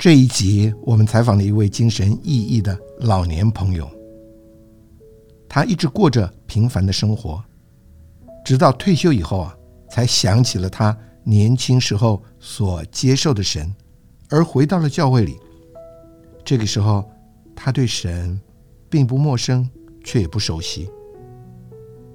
[0.00, 3.86] 这一集我们采访了一位精神奕奕的老年朋友，
[5.46, 7.44] 他一直过着平凡的生活，
[8.42, 9.54] 直到退休以后啊，
[9.90, 13.70] 才想起了他年轻时候所接受的神，
[14.30, 15.38] 而回到了教会里。
[16.46, 17.04] 这个时候，
[17.54, 18.40] 他对神
[18.88, 19.68] 并不陌生，
[20.02, 20.88] 却也不熟悉。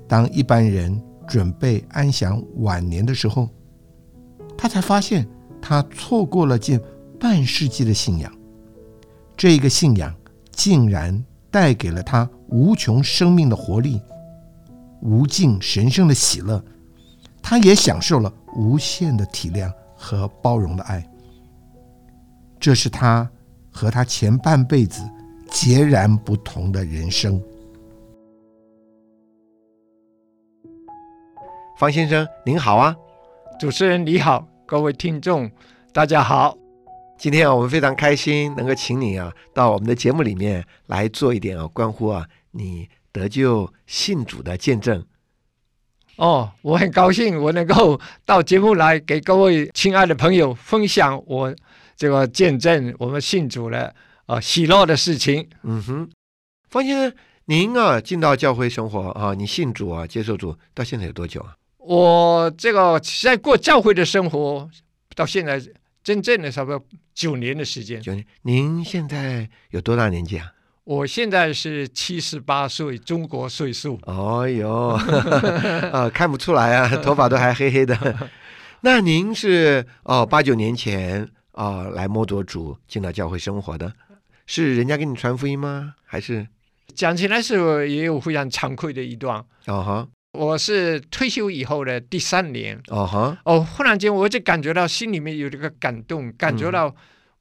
[0.08, 3.48] 当一般人准备安享晚年的时候，
[4.58, 5.28] 他才发现
[5.62, 6.82] 他错过了近。
[7.26, 8.32] 半世纪的信仰，
[9.36, 10.14] 这个信仰
[10.52, 14.00] 竟然带给了他无穷生命的活力，
[15.02, 16.64] 无尽神圣的喜乐。
[17.42, 21.04] 他也享受了无限的体谅和包容的爱。
[22.60, 23.28] 这是他
[23.72, 25.02] 和他前半辈子
[25.50, 27.42] 截然不同的人生。
[31.80, 32.96] 方先生您好啊，
[33.60, 35.50] 主持人你好，各位听众
[35.92, 36.56] 大家好。
[37.18, 45.04] 今天啊，我们非常开心能够请你啊到我们的节目里面来做一点啊关乎啊你得救信主的见证。
[46.18, 51.56] 哦，我很高兴我能够到节目来给各位亲爱的朋友分享我
[51.96, 55.50] 这个见证我们信主的啊喜乐的事情。
[55.64, 56.10] 嗯哼，
[56.70, 57.14] 方先生，
[57.46, 61.56] 您啊进到教会生活啊，你信主啊接受主到现在有多久啊？
[61.78, 64.70] 我这个在过教会的生活
[65.16, 65.62] 到现在。
[66.06, 66.80] 真正的差不多
[67.16, 68.00] 九年的时间。
[68.00, 70.54] 九年，您现在有多大年纪啊？
[70.84, 74.00] 我现在是七十八岁，中国岁数。
[74.04, 74.90] 哦哟，
[75.92, 78.30] 啊，看不出来啊， 头发都还黑黑的。
[78.82, 83.92] 那您是哦八九年前啊来摸着主进到教会生活的，
[84.46, 85.96] 是人家给你传福音吗？
[86.06, 86.48] 还是
[86.94, 89.44] 讲起来是也有非常惭愧的一段。
[89.66, 90.08] 哦哈。
[90.36, 96.94] 我是退休以后的第三年，哦哈，哦，忽然间我就感觉到心里面有这个感动，感觉到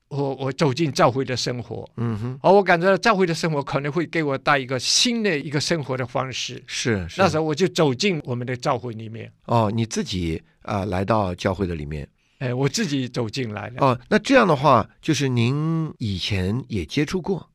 [0.08, 17.50] 我我走进教会的生活，嗯哼，哦，我感觉到教会的生活可能会给我带一个新的一个生活的方式，是，那时候我就走进我们的教会里面，哦，你自己啊来到教会的里面，哎，我自己走进来的，哦，那这样的话，就是您以前也接触过，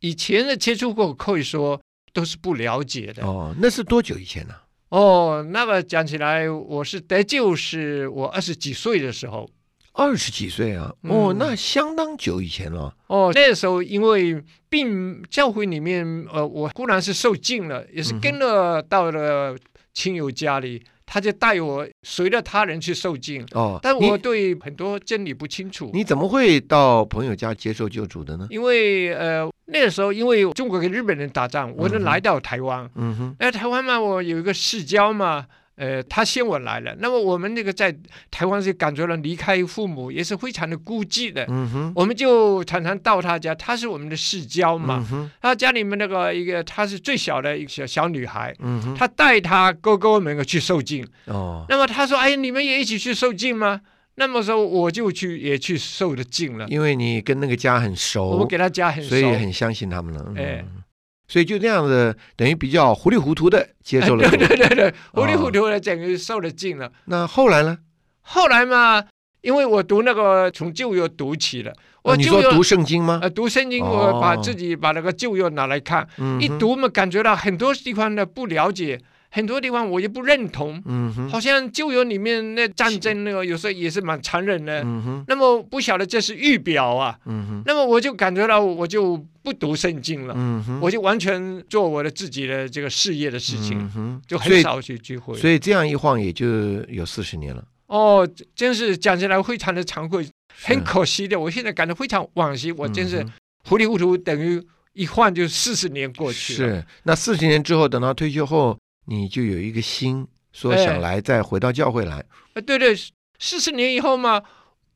[0.00, 1.80] 以前的接触过，可以说
[2.12, 4.54] 都是不了解的，哦，那是多久以前呢？
[4.90, 9.48] 哦，那么讲起来，我是得救是我二十几岁的时候，
[9.92, 12.94] 二十几岁啊，哦，那相当久以前了。
[13.08, 19.56] 哦，那时候因为并教会里面，呃，我固然是受禁了，也是跟了到了
[19.92, 20.82] 亲友家里。
[21.08, 25.90] 他就带我随着他人去受敬哦，但我对很多真理不清楚。
[25.94, 28.46] 你怎么会到朋友家接受救主的呢？
[28.50, 32.88] 因为呃那个时候，因为中国跟日本人打仗，我就来到台湾。
[32.94, 35.46] 嗯哼，那台湾嘛，我有一个世交嘛。
[35.78, 37.96] 呃，他先我来了，那么我们那个在
[38.32, 45.06] 台湾是感觉到离开父母也是非常的孤寂的，嗯哼，我们就常常到他家，他是我们的世交嘛，
[45.40, 53.80] 他家里面那个一个，她是最小的一个小小女孩，嗯哼，他带他哥哥们去受敬，哦，那么他说，哎，你们也一起去受敬吗？
[54.16, 60.64] 那么说我就去也去受了敬了，因为你跟那个家很熟，我给他家很熟，所以很相信他们了，哎。
[61.28, 64.28] 所以就这样子，等于比较糊里糊涂的接受了。
[64.28, 66.90] 对对对对，糊里糊涂的等于受了劲了。
[67.04, 67.78] 那后来呢？
[68.22, 69.04] 后来嘛，
[69.42, 71.72] 因为我读那个从旧约读起了。
[72.02, 73.18] 我你说读圣经吗？
[73.22, 76.08] 呃，读圣经，我把自己把那个旧约拿来看，
[76.40, 78.98] 一读嘛，感觉到很多地方的不了解。
[79.30, 96.46] 很多地方我也不认同，嗯哼，好像旧约里面那战争那个有时候也是蛮残忍的，嗯哼，那么不晓得这是预表啊，嗯哼，那么我就感觉到我就不读圣经了，嗯哼，我就完全做我的自己的这个事业的事情，就很少去聚会，所以这样一晃也就
[96.84, 97.62] 有四十年了。
[97.86, 100.26] 哦，真是讲起来非常的惭愧，
[100.64, 103.24] 很可惜的，我现在感到非常惋惜，我真是
[103.64, 104.62] 糊里糊涂，等于
[104.94, 106.76] 一晃就四十年过去了。
[106.76, 108.78] 是，那四十年之后，等到退休后。
[109.08, 112.22] 你就有一个心，说想来再回到教会来。
[112.52, 112.94] 哎，对对，
[113.38, 114.42] 四十年以后嘛，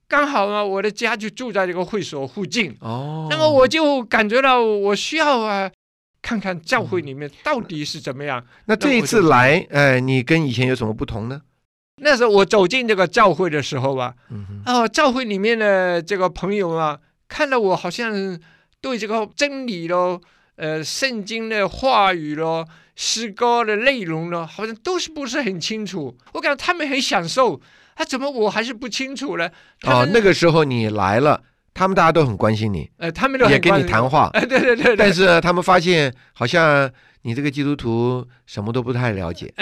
[0.07, 2.77] 刚好嘛，我的家就住在这个会所附近。
[2.81, 5.71] 哦，那么我就感觉到我需要啊，
[6.21, 8.45] 看看教会里面到底是怎么样。
[8.67, 11.41] 那这一次来，呃，你跟以前有什么不同呢？
[12.03, 14.15] 那时候我走进这个教会的时候吧，
[14.67, 16.99] 哦，教会里面的这个朋友啊，
[17.29, 18.39] 看到我好像
[18.81, 20.21] 对这个真理咯，
[20.57, 26.17] 呃，圣经的话语咯，诗歌的内容咯，好像都是不是很清楚。
[26.33, 27.61] 我感觉他们很享受，
[27.95, 29.49] 啊，怎么我还是不清楚呢？
[29.85, 36.89] 哦，那个时候你来了，他们大家都很关心你，呃，他们也跟你谈话， 哎，对对对对，但是他们发现好像
[37.23, 39.53] 你这个基督徒什么都不太了解。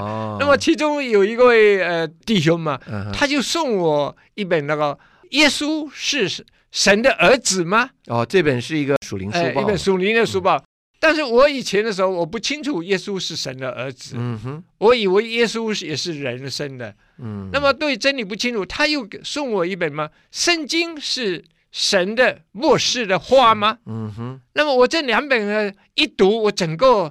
[0.00, 4.92] 哦， 那么其中有一位呃弟兄嘛，嗯他就送我一本那个
[5.30, 10.62] 《耶稣是神的儿子吗》哦，这本是一个属灵书哎，报，一本属灵的书报。
[11.02, 16.94] 但是我以前的时候，我不清楚耶稣是神的儿子，嗯哼，我以为耶稣是也是人生的。
[17.18, 20.10] 嗯，那么对真理不清楚，他又送我一本吗？
[20.30, 23.78] 圣经是神的末世的话吗？
[23.86, 27.10] 嗯哼，那么我这两本呢一读，我整个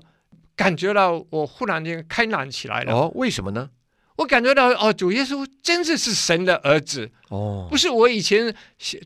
[0.55, 2.93] 感觉到我忽然间开朗起来了。
[2.93, 3.71] 哦，为什么呢？
[4.19, 7.67] 我感觉到哦，主耶稣真的是神的儿子，哦。
[7.69, 8.53] 不，是我以前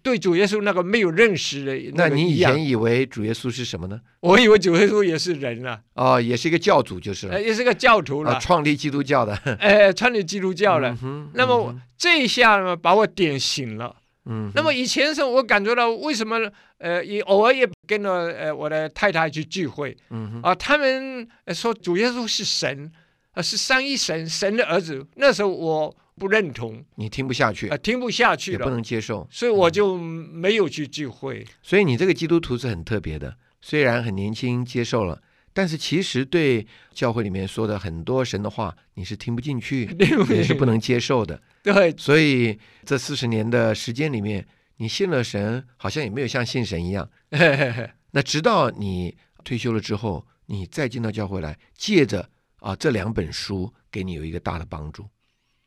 [0.01, 4.01] 对主耶稣那个没有认识的那你以前以为主耶稣是什么呢？
[4.21, 7.35] 我以为主耶稣也是人啊，哦，也是一个教主就是了。
[7.35, 9.35] 呃，，也是个教徒啊，了，创立基督教的。
[9.59, 10.97] 呃， 创立基督教了。
[11.35, 13.95] 那么我这一下呢，把我点醒了。
[14.25, 16.39] 嗯，那么以前的时候，我感觉到为什么
[16.79, 19.95] 呃，也偶尔也跟着呃我的太太去聚会。
[20.09, 22.91] 嗯，啊，他们呃说主耶稣是神
[23.33, 25.05] 啊，是三一神，神的儿子。
[25.15, 31.45] 那时候我不认同，你听不下去啊，，听不下去也不，能接受，所以我就没有去聚会。
[31.61, 35.21] 所以你这个基督徒是很特别的，虽然很年轻接受了，
[35.51, 39.89] 但是其实对教会里面说的很多神的话，你是听不进去，
[40.29, 41.41] 也是不能接受的。
[41.63, 44.45] 对，所以这四十年的时间里面，
[44.77, 47.09] 你信了神，好像也没有像信神一样。
[48.11, 52.29] 那直到你退休了之后，你再进到教会来，借着
[52.63, 55.05] 啊这两本书给你有一个大的帮助。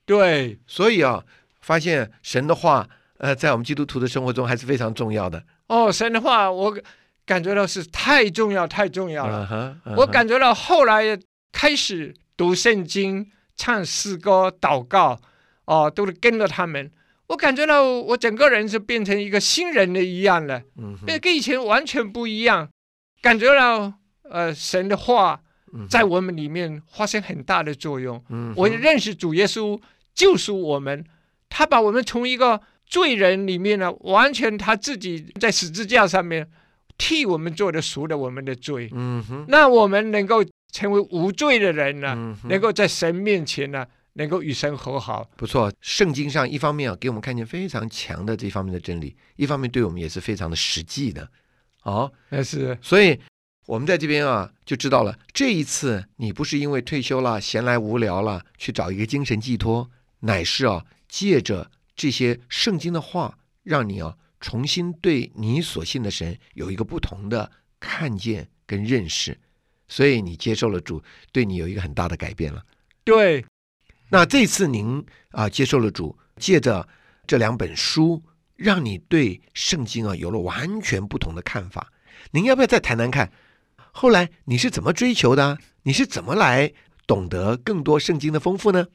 [0.06, 1.22] 对，所以啊，
[1.60, 2.88] 发现神的话，
[3.18, 5.44] 呃，在我们基督徒的生活中还是非常重要的。
[5.68, 6.74] 哦，神的话我
[7.26, 9.76] 感觉到是太重要，太重要了。
[9.96, 11.18] 我感觉到后来
[11.52, 15.20] 开始读圣经、唱诗歌、祷告，
[15.66, 16.90] 哦，都是跟着他们。
[17.26, 22.68] 我感觉到我整个人是变成一个新人的一样了，嗯跟以前完全不一样。
[23.20, 23.92] 感觉到
[24.30, 25.45] 呃，神的话嗯
[25.88, 28.22] 在我们里面发生很大的作用。
[28.28, 29.80] 嗯我认识主耶稣
[30.14, 31.04] 救赎我们，
[31.48, 36.48] 他把我们从一个罪人里面呢，完全他自己在十字架上面
[36.96, 38.88] 替我们做的赎了我们的罪。
[38.92, 45.28] 嗯哼，那我们能够成为无罪的人呢，嗯能够在神面前呢，能够与神和好。
[45.36, 45.72] 不错。
[45.80, 51.28] 圣经上一方面啊，给我们看见非常强的这方面的真理，一方面对我们也是非常的实际的。
[51.82, 53.18] 哦，那是所以
[53.66, 59.90] 我们在这边啊，就知道了，这一次你不是因为退休了、闲来无聊了去找一个精神寄托，
[60.20, 69.36] 乃是啊，借着这些圣经的话，让你啊重新对你所信的神有一个不同的看见跟认识，
[69.88, 71.02] 所以你接受了主，
[71.32, 72.64] 对你有一个很大的改变了。
[73.02, 73.44] 对，
[74.10, 76.88] 那这次您啊接受了主，借着
[77.26, 78.22] 这两本书，
[78.54, 81.92] 让你对圣经啊有了完全不同的看法。
[82.30, 83.32] 您要不要再谈谈看？
[83.96, 85.58] 后来你是怎么追求的啊？
[85.84, 86.70] 你是怎么来
[87.06, 88.86] 懂得更多圣经的丰富呢？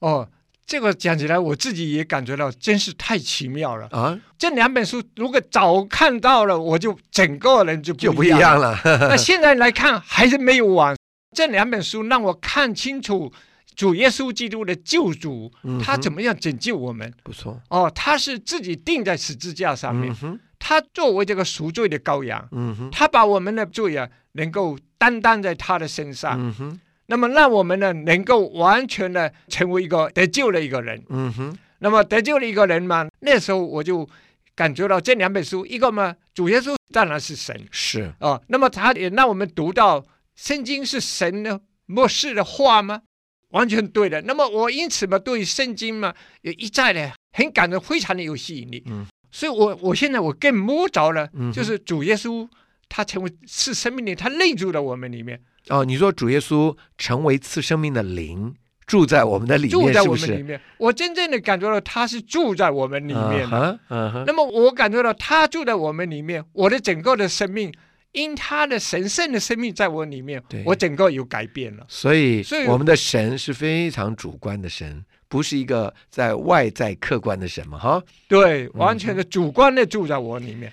[0.00, 0.28] 哦，
[0.66, 3.88] 这个讲起来，我自己也感觉到真是太奇妙了。
[3.92, 8.60] 啊，这两本书如果早看到了，我就整个人就就不不一样。
[8.60, 8.78] 了。
[8.84, 10.94] 那现在来看还是没有完。
[11.34, 13.32] 这两本书让我看清楚
[13.74, 17.10] 主耶稣基督的救主，嗯他怎么样拯救我们。
[17.22, 31.02] 不错，哦，他是自己钉在十字架上面，嗯，他作为这个赎罪的羔羊，嗯，他把我们的罪啊能够担当在他的身上，嗯哼，那么让我们呢能够完全的成为一个得救的一个人。
[31.08, 34.08] 嗯哼，那么得救的一个人嘛，那时候我就
[34.54, 43.02] 感觉到这两本书，一个嘛，主耶稣当然是神是，哦，那么他也让我们读到圣经是神的末世的话吗？
[43.50, 44.22] 完全对的。
[44.22, 48.82] 那么我因此嘛，对圣经嘛，也一再的很感到非常的有吸引力。
[48.86, 52.46] 嗯，所以我我现在我更摸着了，就是主耶稣
[52.88, 58.54] 他成为是生命灵，他内住在我们里面，哦，你说主耶稣成为赐生命的灵，
[58.86, 60.02] 住在我们的里面，住在？
[60.02, 60.60] 我们里面。
[60.78, 63.78] 我真正的感觉到他是住在我们里面的。
[63.88, 67.72] 嗯哼，那么我感觉到他住在我们里面，我的整个的生命
[68.12, 71.84] 因他的神圣的生命在我里面，我整个有改变了。
[71.88, 78.02] 所以，所以我们的神是非常主观的神，不是一个在外在客观的神嘛，哈。
[78.28, 80.72] 对，完全的主观的住在我里面。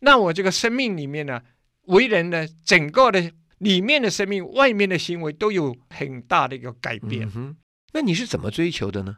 [0.00, 1.40] 那我这个生命里面呢，
[1.86, 7.30] 为人呢，整个的里面的生命、外面的行为都有很大的一个改变。
[7.34, 7.56] 嗯，
[7.92, 9.16] 那你是怎么追求的呢？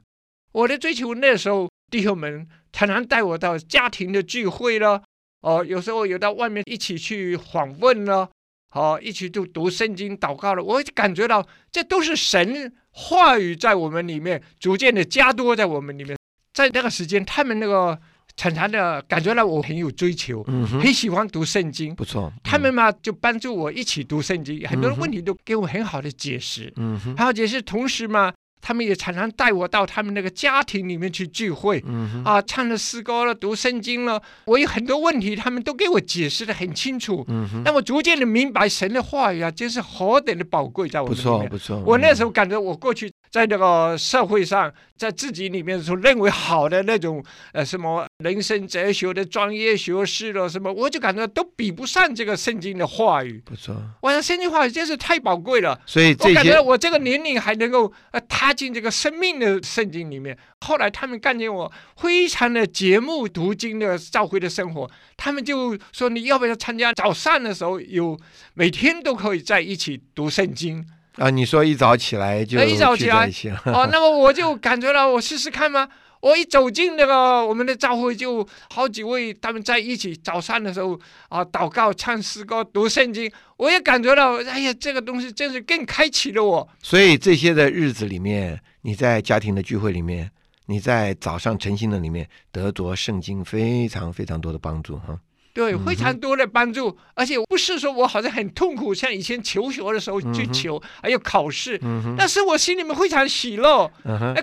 [0.53, 5.03] 我的追求那时候，弟兄们常常带我到家庭的聚会了，
[5.43, 8.31] 哦，有时候有到外面一起去访问了，
[8.73, 10.63] 哦，一起就读圣经、祷告了。
[10.63, 16.17] 我感觉到这都是神话语在我们里面逐渐的加多在我们里面。
[16.55, 18.01] 在那个时间，他们那个
[18.37, 21.95] 常常的感觉到我很有追求，嗯，很喜欢读圣经。
[21.95, 22.31] 不错。
[22.45, 26.73] 他们嘛就帮助我一起读圣经，很多问题都给我很好的解释。
[26.77, 31.83] 嗯哼，还有解释，同时嘛，他们也常常带我到他们那个家庭里面去聚会。
[31.87, 37.25] 嗯哼，啊，唱了诗歌了，读圣经了，我有很多问题，他们都给我解释的很清楚。
[37.29, 41.23] 嗯哼，那我逐渐的明白神的话语啊，真是何等的宝贵，在我里面。
[41.23, 41.83] 错不错。
[41.87, 53.43] 我那时候候感觉，我过去在这个社会上，在自己里面所认为好的那种呃什么人生哲学的专业学士了什么，我就感觉都比不上这个圣经的话语。
[53.45, 55.79] 不错，我想圣经话语真是太宝贵了。
[55.85, 60.35] 所以这我感觉我这个年龄还能够呃踏进这个生命的圣经里面。
[60.63, 68.19] 后来他们看见我非常的节目读经的教会的生活，他们就说你要不要参加早上的时候有
[68.55, 73.31] 每天都可以在一起读圣经啊，你说一早起来就哎一早起来
[73.65, 73.89] 哦。
[73.91, 75.89] 那么我就感觉到我试试看吗？
[76.21, 86.69] 我一走进那个我们的教会，就好几位他们在一起早上的时候啊祷告、唱诗歌、读圣经，我也感觉到哎呀，这个东西真是更开启了我。
[86.83, 90.31] 所以这些的日子里面，你在家庭的聚会里面，
[90.67, 95.19] 你在早上晨星的里面得着圣经非常非常多的帮助哈。
[95.57, 101.81] 对，嗯非常多的帮助，而且不是说我好像很痛苦，像以前求学的时候去求，还有考试，
[102.15, 103.91] 但是我心里面非常喜乐，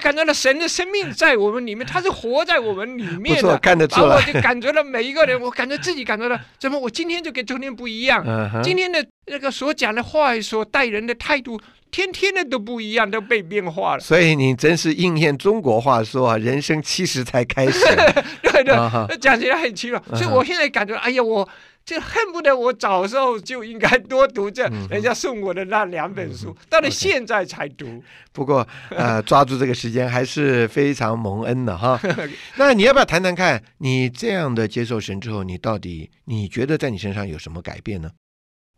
[0.01, 4.19] 感觉到神的生命在我们里面，他是活在我们里，面的，看得出来。
[4.23, 8.25] 就感觉到每一个人， 我感觉自己感觉到，怎么我今天就跟昨天不一样，
[8.63, 11.61] 今天的那个所讲的话语，所待人的态度，
[11.93, 13.99] 天天的都不一样，都被变化了。
[14.01, 17.79] 所以你真是应验中国话说啊，人生七十才开始。
[18.41, 21.47] 对对，啊讲起来很奇怪，嗯所以我现在感觉，哎呀，我
[21.85, 28.01] 就恨不得我早时候就应该多读这嗯人家送我的那两本书，到了现在才读。
[28.31, 31.99] 不过呃，抓住这个时间还是非常蒙恩的哈。
[32.57, 38.09] 那你要不要谈谈看，你这样的接受神之后，你到底你觉得在你身上有什么改变呢？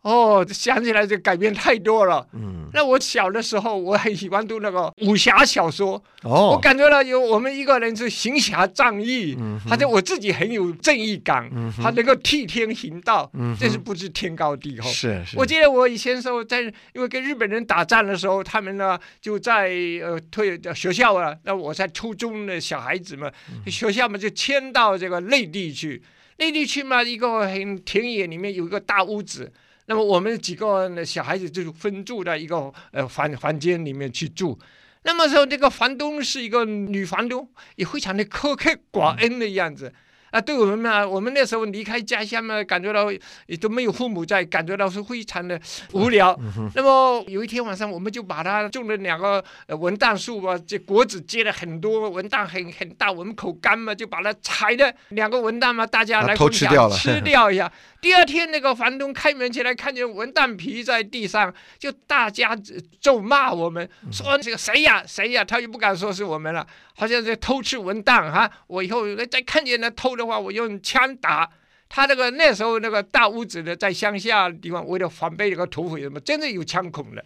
[0.06, 2.24] 哦，想起来这改变太多了。
[2.34, 9.72] 嗯，那我小的时候，我很喜欢读那个武侠小说，我哦，感觉到有我们一个人是行侠仗义，嗯哼。
[9.72, 13.60] 而且我自己很有正义感，嗯他能够替天行道，嗯哼。
[13.60, 14.88] 真是不知天高地厚。
[14.92, 16.62] 是是，我记得我以前时候在，
[16.94, 19.72] 因为跟日本人打仗的时候，他们呢就在
[20.04, 26.04] 呃退学校啊，那我在初中的小孩子嘛，嗯学校嘛就迁到这个内地去，
[26.38, 29.52] 内地去嘛一个很田野里面有一个大屋子。
[29.88, 34.58] 那么我们几个小孩子就是分住在一个呃房房间里面去住。
[35.04, 39.94] 那么说这个房东是一个女房东，也非常的苛刻寡恩的样子。
[40.32, 43.12] 啊，对我们嘛，我们那时候离开家乡嘛，感觉到
[43.48, 45.60] 也都没有父母在，感觉到是非常的
[45.94, 46.38] 无聊。
[46.74, 57.72] 那么有一天晚上，我们就把它种了两个呃文旦树吧，这果子结了很多，文旦很很大，我们口干嘛，就把它采了两个文旦嘛，大家啊来分享偷吃掉了吃掉一下。
[58.02, 62.56] 第二天，那个房东开门起来，看见文旦皮在地上，就大家
[63.02, 66.66] 咒骂我们，说这个谁呀谁呀，他又不敢说是我们了，
[66.96, 68.50] 好像在偷吃文旦哈。
[68.68, 71.50] 我以后再看见那偷的话，我用枪打。
[71.88, 77.24] 他那个那时候那个大屋子的，在乡下地方，为了防备这个土匪什么，真的有枪孔的。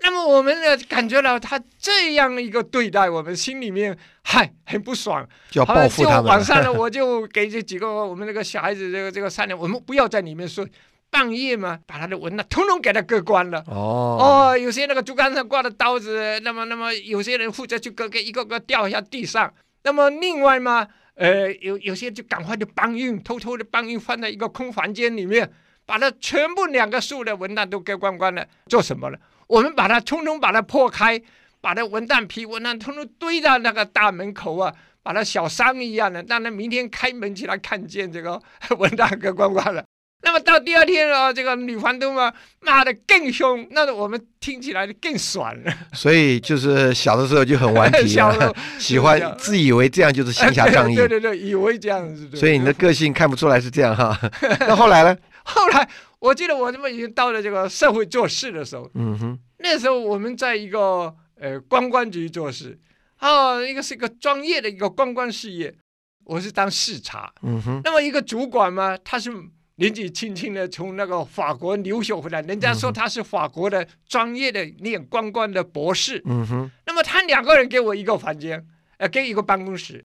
[0.00, 5.26] 那么我们呢，感觉到他这样一个对待我们，心里面嗨很不爽。
[5.50, 6.72] 就要报复他们晚上呢，了。
[6.72, 10.64] 我就给这几个我们那个小孩子这个这个商量，我们不要在里面睡，
[11.10, 13.64] 半夜嘛，把他的文呢通通给他割光了。
[13.66, 19.52] 哦，哦，有些那个竹竿上挂的刀子，那么那么有些人负责去割，给一个个掉下地上。
[19.82, 25.50] 那么另外嘛，呃，有有些就赶快就搬运，偷偷的搬运放在一个空房间里面，
[25.84, 28.46] 把它全部两个数的文档都给关关了。
[28.66, 29.18] 做什么呢？
[29.46, 31.20] 我们把它通通把它破开，
[31.60, 38.40] 把那文档皮、文档通通堆到那个大门口啊，把它小山一样的，让他明天开门起来看见这个
[38.76, 39.84] 文档给关关了。
[40.22, 45.72] 那么到第二天了，这个女房东嘛骂的更凶，那我们听起来更爽了。
[45.92, 52.28] 所以就是小的时候就很顽皮啊 小时候，喜欢自以为这样就是行侠仗义， 对对对，以为这样子。
[52.34, 54.18] 所以你的个性看不出来是这样哈。
[54.60, 55.16] 那后来呢？
[55.44, 62.76] 后来，我记得我这么已经到了这个社会做事的时候，嗯哼，那时候我们在一个呃观光局做事，
[63.20, 65.72] 哦，一个是一个专业的一个观光事业，
[66.24, 67.32] 我是当视察。
[67.42, 69.30] 嗯哼，那么一个主管嘛，他是
[69.76, 76.22] 年纪轻轻的从那个法国留学回来，人家说他是法国的专业的念观光的博士。
[76.24, 78.64] 嗯哼，那么他两个人给我一个房间，
[78.96, 80.02] 呃，给一个办公室。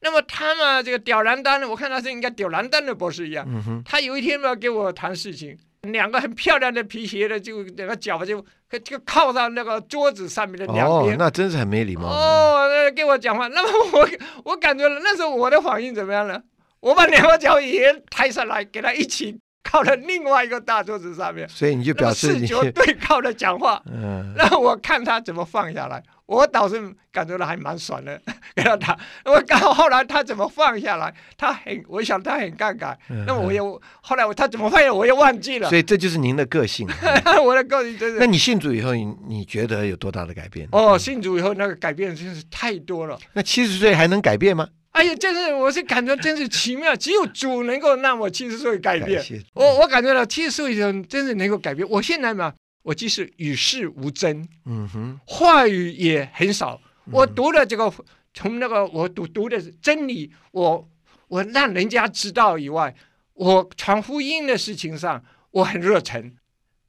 [0.00, 3.44] 那么他嘛，这个吊篮单的，我看他是应该吊篮单的博士一样。
[3.48, 8.44] 嗯哼，他有一天嘛，给我谈事情，两个很漂亮的皮鞋的，就两个脚就
[8.84, 11.18] 就靠到那个桌子上面的两哦，边。
[11.18, 12.04] 那真是很没礼貌。
[12.04, 14.08] 哦，那给我讲话，那么我
[14.44, 16.40] 我感觉，那时候我的反应怎么样呢？
[16.80, 23.82] 我把两个脚也抬上来，给他一起靠在另外一个大桌子上面，所以你就表示你，觉对靠的讲话。
[23.92, 26.80] 嗯，那我看他怎么放下来，我倒是
[27.12, 28.18] 感觉到还蛮爽的，
[28.54, 28.96] 给他打。
[29.24, 32.94] 我刚好后来他怎么放下来，他很，我想他很尴尬。
[33.26, 33.60] 那么我也
[34.00, 35.76] 后来我他怎么放下，我也忘记了嗯所。
[35.76, 36.88] 以这就是您的个性。
[37.44, 38.18] 我的个性真是。
[38.18, 40.66] 那你信主以后，你你觉得有多大的改变？
[40.72, 43.18] 哦，信主以后那个改变真是太多了。
[43.34, 44.68] 那七十岁还能改变吗？
[44.98, 49.44] 哎呀，真是我是感觉真是奇妙，只有主能够让我七十岁改变感。
[49.54, 51.88] 我我感觉到七十岁以后真是能够改变。
[51.88, 52.52] 我现在嘛，
[52.82, 56.80] 我即使与世无争，嗯哼，话语也很少。
[57.12, 57.92] 我读了这个，
[58.34, 60.88] 从那个我读读的真理，我
[61.28, 62.92] 我让人家知道以外，
[63.34, 66.34] 我传福音的事情上我很热忱。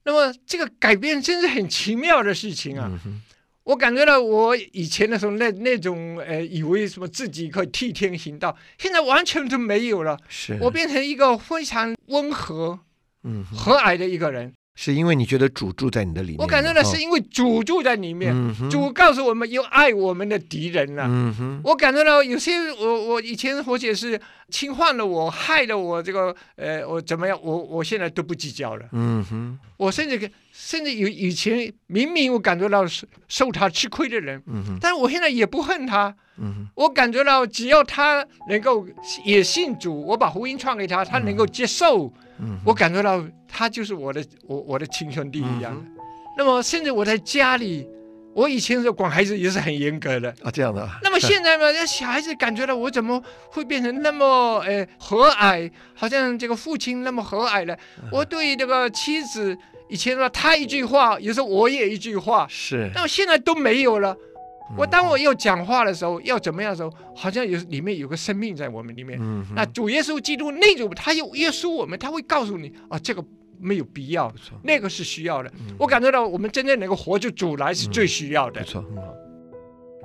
[0.04, 2.90] 那么这个改变真是很奇妙的事情啊！
[2.92, 3.22] 嗯哼，
[3.70, 10.18] 我感觉到我以前的时候那那种呃，以为什么自己可以替天行道，现在完全都没有了。
[10.28, 12.80] 是我变成一个非常温和、
[13.24, 14.52] 嗯，和蔼的一个人。
[14.82, 16.84] 是因为你觉得主住在你的里面，我感受到哦。
[16.86, 24.18] 是因为主住在里面，嗯主告诉我们要爱我们的敌人了、嗯，我感受到有些我我以前或者是
[24.48, 28.86] 侵犯了我，害了我这个呃我怎么样，我我现在都不计较了。
[28.94, 34.42] 嗯哼，我甚至给甚至有以前明明我感觉到是受他吃亏的人，
[34.80, 36.16] 但是我现在也不恨他。
[36.74, 38.88] 我感觉到只要他能够
[39.26, 45.82] 也信主，我把福音传给他，他能够接受，嗯哼，我感觉到他就是我的我我的亲兄弟一样的。
[46.38, 47.86] 那么甚至我在家里，
[48.34, 50.34] 我以前是管孩子也是很严格的。
[50.42, 57.78] 啊这样的啊，那么现在呢，那小孩子感觉到我怎么会变成那么呃和蔼，好像这个父亲那么和蔼了。
[58.12, 59.58] 我对这个妻子
[59.90, 64.16] 以前说他一句话，有时候我也一句话，是，那么现在都没有了。
[64.78, 69.18] 我嗯当我要讲话的时候，要怎么样的时候，好像有里面有个生命在我们里面。
[69.22, 73.24] 嗯，那主耶稣基督那种，他有约束我们，他会告诉你啊，这个
[73.60, 75.50] 没有必要那个是需要的。
[75.60, 78.68] 嗯我感觉到我们真正能够活出主来是最需要的不。
[78.68, 79.14] 错，很好。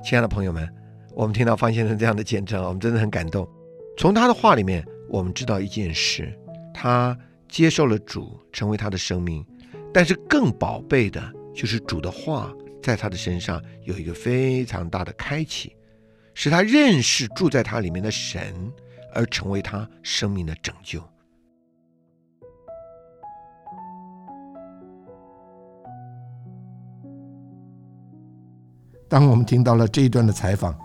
[0.02, 0.68] 亲爱的朋友们，
[1.14, 3.48] 我们听到方先生这样的见证啊，我们真的很感动。
[3.96, 6.32] 从他的话里面，我们知道一件事：
[6.74, 7.16] 他
[7.48, 9.44] 接受了主，成为他的生命。
[9.92, 11.22] 但是更宝贝的
[11.54, 12.52] 就是主的话
[12.84, 15.74] 在他的身上有一个非常大的开启，
[16.34, 18.70] 使他认识住在他里面的神，
[19.14, 21.02] 而成为他生命的拯救。
[29.08, 30.78] 当我们听到了这一段的采访，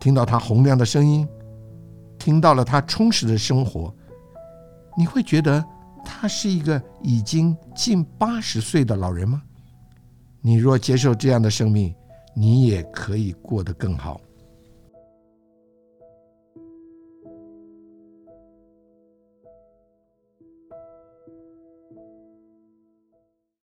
[0.00, 1.24] 听到他洪亮的声音，
[2.18, 3.94] 听到了他充实的生活，
[4.98, 5.64] 你会觉得
[6.04, 9.40] 他是一个已经近八十岁的老人吗？
[10.46, 11.94] 你若接受这样的生命，
[12.34, 14.20] 你也可以过得更好。